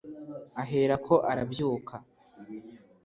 [0.61, 1.95] Aherako arabyuka